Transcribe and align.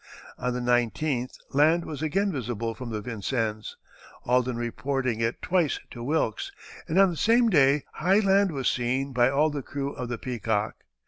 On 0.39 0.51
the 0.51 0.59
19th 0.59 1.37
land 1.51 1.85
was 1.85 2.01
again 2.01 2.31
visible 2.31 2.73
from 2.73 2.89
the 2.89 3.01
Vincennes, 3.01 3.77
Alden 4.25 4.57
reporting 4.57 5.19
it 5.21 5.43
twice 5.43 5.79
to 5.91 6.01
Wilkes, 6.01 6.51
and 6.87 6.97
on 6.97 7.11
the 7.11 7.15
same 7.15 7.49
day 7.51 7.83
high 7.93 8.19
land 8.21 8.51
was 8.51 8.67
seen 8.67 9.13
by 9.13 9.29
all 9.29 9.51
the 9.51 9.61
crew 9.61 9.91
of 9.93 10.09
the 10.09 10.17
Peacock. 10.17 10.77